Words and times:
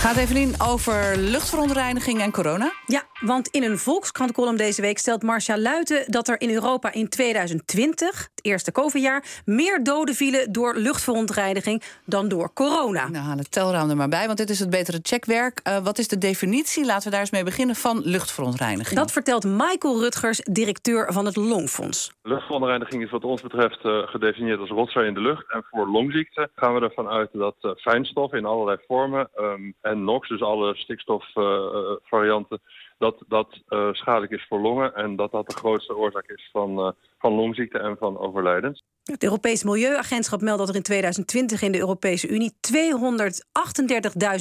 Gaat 0.00 0.16
even 0.16 0.36
in 0.36 0.54
over 0.62 1.16
luchtverontreiniging 1.16 2.20
en 2.20 2.32
corona. 2.32 2.72
Ja, 2.86 3.02
want 3.20 3.48
in 3.48 3.62
een 3.62 3.78
Volkskrant-column 3.78 4.56
deze 4.56 4.82
week 4.82 4.98
stelt 4.98 5.22
Marcia 5.22 5.58
Luiten 5.58 6.04
dat 6.06 6.28
er 6.28 6.40
in 6.40 6.50
Europa 6.50 6.92
in 6.92 7.08
2020, 7.08 8.08
het 8.34 8.44
eerste 8.44 8.72
COVID-jaar, 8.72 9.24
meer 9.44 9.82
doden 9.82 10.14
vielen 10.14 10.52
door 10.52 10.74
luchtverontreiniging 10.76 11.82
dan 12.04 12.28
door 12.28 12.52
corona. 12.52 13.08
Nou, 13.08 13.24
haal 13.24 13.36
het 13.36 13.50
telraam 13.50 13.90
er 13.90 13.96
maar 13.96 14.08
bij, 14.08 14.26
want 14.26 14.38
dit 14.38 14.50
is 14.50 14.58
het 14.58 14.70
betere 14.70 14.98
checkwerk. 15.02 15.60
Uh, 15.64 15.78
wat 15.78 15.98
is 15.98 16.08
de 16.08 16.18
definitie, 16.18 16.86
laten 16.86 17.04
we 17.04 17.10
daar 17.10 17.20
eens 17.20 17.30
mee 17.30 17.44
beginnen, 17.44 17.76
van 17.76 18.00
luchtverontreiniging? 18.04 19.00
Dat 19.00 19.12
vertelt 19.12 19.44
Michael 19.44 20.00
Rutgers, 20.00 20.40
directeur 20.50 21.12
van 21.12 21.24
het 21.24 21.36
Longfonds. 21.36 22.12
Luchtverontreiniging 22.22 23.02
is 23.02 23.10
wat 23.10 23.24
ons 23.24 23.42
betreft 23.42 23.84
uh, 23.84 23.98
gedefinieerd 24.06 24.60
als 24.60 24.70
rotzooi 24.70 25.06
in 25.06 25.14
de 25.14 25.20
lucht. 25.20 25.52
En 25.52 25.64
voor 25.70 25.88
longziekte 25.88 26.50
gaan 26.54 26.74
we 26.74 26.80
ervan 26.80 27.08
uit 27.08 27.28
dat 27.32 27.56
uh, 27.62 27.70
fijnstoffen 27.76 28.38
in 28.38 28.44
allerlei 28.44 28.78
vormen 28.86 29.28
um, 29.38 29.74
en 29.90 30.04
NOx, 30.04 30.28
dus 30.28 30.42
alle 30.42 30.76
stikstofvarianten, 30.76 32.60
dat 33.00 33.22
dat 33.28 33.60
uh, 33.68 33.92
schadelijk 33.92 34.32
is 34.32 34.46
voor 34.48 34.60
longen 34.60 34.94
en 34.94 35.16
dat 35.16 35.30
dat 35.30 35.48
de 35.48 35.56
grootste 35.56 35.96
oorzaak 35.96 36.28
is 36.28 36.48
van, 36.52 36.78
uh, 36.78 36.90
van 37.18 37.32
longziekte 37.32 37.78
en 37.78 37.96
van 37.98 38.18
overlijdens. 38.18 38.82
Het 39.04 39.22
Europees 39.22 39.64
Milieuagentschap 39.64 40.40
meldt 40.40 40.58
dat 40.58 40.68
er 40.68 40.74
in 40.74 40.82
2020 40.82 41.62
in 41.62 41.72
de 41.72 41.78
Europese 41.78 42.28
Unie 42.28 42.52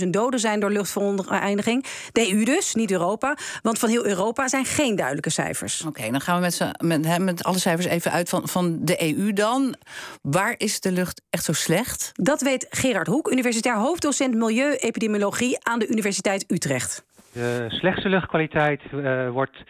238.000 0.01 0.09
doden 0.09 0.39
zijn 0.39 0.59
door 0.59 0.69
luchtverontreiniging. 0.69 1.85
De 2.11 2.31
EU 2.31 2.43
dus, 2.43 2.75
niet 2.75 2.91
Europa, 2.91 3.37
want 3.61 3.79
van 3.79 3.89
heel 3.89 4.05
Europa 4.05 4.47
zijn 4.47 4.65
geen 4.65 4.95
duidelijke 4.95 5.29
cijfers. 5.29 5.79
Oké, 5.79 5.89
okay, 5.89 6.11
dan 6.11 6.21
gaan 6.21 6.41
we 6.41 6.73
met, 6.77 7.03
met, 7.03 7.19
met 7.19 7.43
alle 7.43 7.59
cijfers 7.59 7.87
even 7.87 8.11
uit 8.11 8.29
van, 8.29 8.47
van 8.47 8.77
de 8.81 9.15
EU 9.15 9.33
dan. 9.33 9.75
Waar 10.21 10.55
is 10.57 10.79
de 10.79 10.91
lucht 10.91 11.21
echt 11.29 11.43
zo 11.43 11.53
slecht? 11.53 12.11
Dat 12.13 12.41
weet 12.41 12.67
Gerard 12.69 13.07
Hoek, 13.07 13.31
universitair 13.31 13.77
hoofddocent 13.77 14.33
Milieuepidemiologie 14.35 15.57
aan 15.63 15.79
de 15.79 15.87
Universiteit 15.87 16.51
Utrecht. 16.51 17.07
De 17.33 17.65
slechtste 17.67 18.09
luchtkwaliteit 18.09 18.81
uh, 18.93 19.29
wordt 19.29 19.63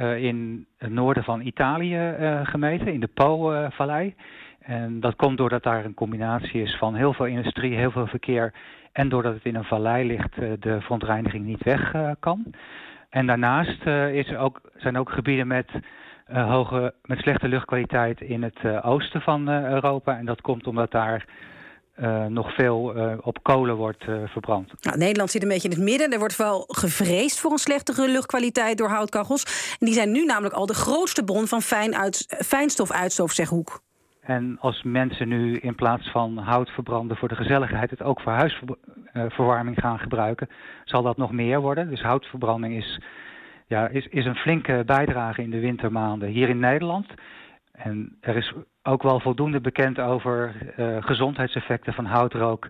uh, 0.00 0.22
in 0.22 0.66
het 0.78 0.90
noorden 0.90 1.24
van 1.24 1.40
Italië 1.40 2.16
uh, 2.20 2.40
gemeten, 2.42 2.92
in 2.92 3.00
de 3.00 3.08
Po-vallei. 3.14 4.14
En 4.60 5.00
dat 5.00 5.16
komt 5.16 5.36
doordat 5.36 5.62
daar 5.62 5.84
een 5.84 5.94
combinatie 5.94 6.62
is 6.62 6.76
van 6.76 6.94
heel 6.94 7.12
veel 7.12 7.26
industrie, 7.26 7.76
heel 7.76 7.90
veel 7.90 8.06
verkeer... 8.06 8.52
en 8.92 9.08
doordat 9.08 9.34
het 9.34 9.44
in 9.44 9.54
een 9.54 9.64
vallei 9.64 10.06
ligt, 10.06 10.34
de 10.34 10.80
verontreiniging 10.80 11.44
niet 11.44 11.62
weg 11.62 11.94
kan. 12.20 12.44
En 13.08 13.26
daarnaast 13.26 13.86
is 14.12 14.28
er 14.28 14.38
ook, 14.38 14.60
zijn 14.76 14.98
ook 14.98 15.10
gebieden 15.10 15.46
met, 15.46 15.70
hoge, 16.26 16.94
met 17.04 17.18
slechte 17.18 17.48
luchtkwaliteit 17.48 18.20
in 18.20 18.42
het 18.42 18.82
oosten 18.82 19.20
van 19.20 19.48
Europa. 19.48 20.18
En 20.18 20.26
dat 20.26 20.40
komt 20.40 20.66
omdat 20.66 20.90
daar 20.90 21.24
uh, 22.00 22.26
nog 22.26 22.54
veel 22.54 22.96
uh, 22.96 23.12
op 23.20 23.42
kolen 23.42 23.76
wordt 23.76 24.06
uh, 24.08 24.22
verbrand. 24.26 24.72
Nou, 24.80 24.98
Nederland 24.98 25.30
zit 25.30 25.42
een 25.42 25.48
beetje 25.48 25.68
in 25.68 25.74
het 25.74 25.84
midden. 25.84 26.12
Er 26.12 26.18
wordt 26.18 26.36
wel 26.36 26.64
gevreesd 26.68 27.40
voor 27.40 27.50
een 27.52 27.58
slechtere 27.58 28.08
luchtkwaliteit 28.08 28.78
door 28.78 28.88
houtkachels. 28.88 29.76
En 29.80 29.86
die 29.86 29.94
zijn 29.94 30.12
nu 30.12 30.24
namelijk 30.24 30.54
al 30.54 30.66
de 30.66 30.74
grootste 30.74 31.24
bron 31.24 31.46
van 31.46 31.62
fijn 31.62 31.94
uit, 31.96 32.36
fijnstofuitstoot, 32.44 33.30
zeg 33.30 33.48
Hoek. 33.48 33.82
En 34.20 34.56
als 34.60 34.82
mensen 34.82 35.28
nu 35.28 35.58
in 35.58 35.74
plaats 35.74 36.10
van 36.10 36.38
hout 36.38 36.70
verbranden 36.70 37.16
voor 37.16 37.28
de 37.28 37.34
gezelligheid... 37.34 37.90
het 37.90 38.02
ook 38.02 38.20
voor 38.20 38.32
huisverwarming 38.32 39.78
gaan 39.80 39.98
gebruiken, 39.98 40.48
zal 40.84 41.02
dat 41.02 41.16
nog 41.16 41.32
meer 41.32 41.60
worden. 41.60 41.90
Dus 41.90 42.02
houtverbranding 42.02 42.76
is, 42.76 43.00
ja, 43.66 43.88
is, 43.88 44.06
is 44.06 44.24
een 44.24 44.36
flinke 44.36 44.82
bijdrage 44.86 45.42
in 45.42 45.50
de 45.50 45.60
wintermaanden 45.60 46.28
hier 46.28 46.48
in 46.48 46.58
Nederland... 46.58 47.06
En 47.82 48.16
er 48.20 48.36
is 48.36 48.52
ook 48.82 49.02
wel 49.02 49.20
voldoende 49.20 49.60
bekend 49.60 49.98
over 49.98 50.54
uh, 50.78 50.96
gezondheidseffecten 51.00 51.92
van 51.92 52.04
houtrook. 52.04 52.68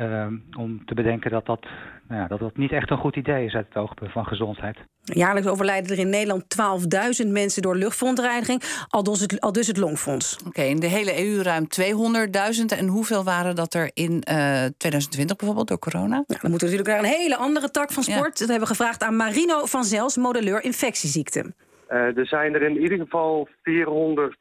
Uh, 0.00 0.26
om 0.58 0.84
te 0.84 0.94
bedenken 0.94 1.30
dat 1.30 1.46
dat, 1.46 1.66
nou 2.08 2.20
ja, 2.20 2.26
dat 2.26 2.38
dat 2.38 2.56
niet 2.56 2.72
echt 2.72 2.90
een 2.90 2.98
goed 2.98 3.16
idee 3.16 3.44
is 3.44 3.54
uit 3.54 3.66
het 3.68 3.76
oogpunt 3.76 4.12
van 4.12 4.26
gezondheid. 4.26 4.76
Jaarlijks 5.02 5.48
overlijden 5.48 5.90
er 5.92 5.98
in 5.98 6.08
Nederland 6.08 6.44
12.000 7.24 7.28
mensen 7.32 7.62
door 7.62 7.76
luchtverontreiniging, 7.76 8.62
al 8.88 9.02
dus 9.02 9.20
het, 9.20 9.40
al 9.40 9.52
dus 9.52 9.66
het 9.66 9.76
Longfonds. 9.76 10.38
Oké, 10.38 10.48
okay, 10.48 10.68
in 10.68 10.80
de 10.80 10.86
hele 10.86 11.24
EU 11.26 11.42
ruim 11.42 11.66
200.000. 12.60 12.78
En 12.78 12.86
hoeveel 12.86 13.24
waren 13.24 13.54
dat 13.56 13.74
er 13.74 13.90
in 13.94 14.10
uh, 14.12 14.64
2020 14.76 15.36
bijvoorbeeld 15.36 15.68
door 15.68 15.78
corona? 15.78 16.06
Nou, 16.08 16.24
dan 16.26 16.50
moeten 16.50 16.68
we 16.68 16.74
natuurlijk 16.74 16.88
naar 16.88 17.12
een 17.12 17.20
hele 17.20 17.36
andere 17.36 17.70
tak 17.70 17.92
van 17.92 18.02
sport. 18.02 18.38
Ja. 18.38 18.46
Dat 18.46 18.48
hebben 18.48 18.68
we 18.68 18.74
gevraagd 18.74 19.02
aan 19.02 19.16
Marino 19.16 19.64
van 19.64 19.84
Zels, 19.84 20.16
modelleur 20.16 20.64
infectieziekten. 20.64 21.54
Uh, 21.90 22.16
er 22.16 22.26
zijn 22.26 22.54
er 22.54 22.62
in 22.62 22.80
ieder 22.80 22.98
geval 22.98 23.48
400. 23.62 24.36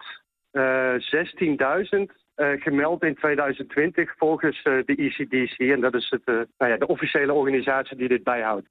Uh, 0.51 0.93
16.000 0.93 2.15
uh, 2.37 2.61
gemeld 2.61 3.03
in 3.03 3.15
2020 3.15 4.13
volgens 4.17 4.57
uh, 4.63 4.83
de 4.85 4.95
ECDC. 4.95 5.57
En 5.57 5.81
dat 5.81 5.93
is 5.95 6.09
het, 6.09 6.21
uh, 6.25 6.35
nou 6.57 6.71
ja, 6.71 6.77
de 6.77 6.87
officiële 6.87 7.33
organisatie 7.33 7.97
die 7.97 8.07
dit 8.07 8.23
bijhoudt. 8.23 8.67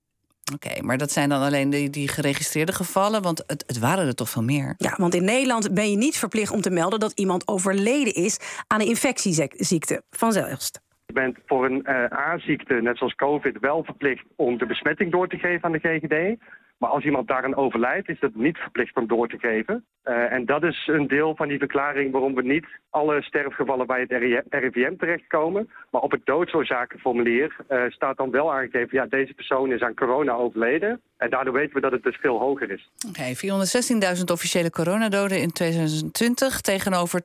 Oké, 0.54 0.66
okay, 0.66 0.82
maar 0.82 0.98
dat 0.98 1.10
zijn 1.10 1.28
dan 1.28 1.42
alleen 1.42 1.70
die, 1.70 1.90
die 1.90 2.08
geregistreerde 2.08 2.72
gevallen, 2.72 3.22
want 3.22 3.44
het, 3.46 3.64
het, 3.66 3.78
waren 3.78 4.06
er 4.06 4.14
toch 4.14 4.28
veel 4.28 4.42
meer? 4.42 4.74
Ja, 4.76 4.94
want 4.96 5.14
in 5.14 5.24
Nederland 5.24 5.74
ben 5.74 5.90
je 5.90 5.96
niet 5.96 6.18
verplicht 6.18 6.52
om 6.52 6.60
te 6.60 6.70
melden 6.70 7.00
dat 7.00 7.18
iemand 7.18 7.48
overleden 7.48 8.14
is 8.14 8.64
aan 8.66 8.80
een 8.80 8.86
infectieziekte 8.86 10.02
vanzelfs. 10.10 10.70
Je 11.06 11.12
bent 11.12 11.38
voor 11.46 11.64
een 11.64 11.88
aanziekte, 12.10 12.74
net 12.74 12.98
zoals 12.98 13.14
COVID, 13.14 13.58
wel 13.60 13.84
verplicht 13.84 14.24
om 14.36 14.58
de 14.58 14.66
besmetting 14.66 15.12
door 15.12 15.28
te 15.28 15.38
geven 15.38 15.64
aan 15.64 15.72
de 15.72 15.78
GGD. 15.78 16.40
Maar 16.78 16.90
als 16.90 17.04
iemand 17.04 17.28
daaraan 17.28 17.56
overlijdt, 17.56 18.08
is 18.08 18.20
dat 18.20 18.34
niet 18.34 18.58
verplicht 18.58 18.96
om 18.96 19.06
door 19.06 19.28
te 19.28 19.38
geven. 19.38 19.84
Uh, 20.04 20.32
en 20.32 20.44
dat 20.44 20.62
is 20.62 20.86
een 20.86 21.06
deel 21.06 21.36
van 21.36 21.48
die 21.48 21.58
verklaring 21.58 22.12
waarom 22.12 22.34
we 22.34 22.42
niet 22.42 22.66
alle 22.90 23.22
sterfgevallen 23.22 23.86
bij 23.86 24.00
het 24.00 24.10
RIVM 24.50 24.96
terechtkomen. 24.96 25.70
Maar 25.90 26.00
op 26.00 26.10
het 26.10 26.26
doodsoorzakenformulier 26.26 27.56
uh, 27.68 27.82
staat 27.88 28.16
dan 28.16 28.30
wel 28.30 28.52
aangegeven... 28.52 28.98
ja, 28.98 29.06
deze 29.06 29.34
persoon 29.34 29.72
is 29.72 29.80
aan 29.80 29.94
corona 29.94 30.32
overleden. 30.32 31.00
En 31.16 31.30
daardoor 31.30 31.52
weten 31.52 31.74
we 31.74 31.80
dat 31.80 31.92
het 31.92 32.02
dus 32.02 32.16
veel 32.16 32.38
hoger 32.38 32.70
is. 32.70 32.90
Oké, 33.08 33.20
okay, 33.20 34.16
416.000 34.16 34.24
officiële 34.32 34.70
coronadoden 34.70 35.40
in 35.40 35.52
2020... 35.52 36.60
tegenover 36.60 37.20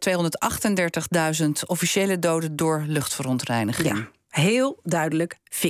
238.000 1.46 1.50
officiële 1.68 2.20
doden 2.20 2.56
door 2.56 2.84
luchtverontreiniging. 2.88 3.88
Ja, 3.88 4.08
heel 4.30 4.80
duidelijk 4.84 5.38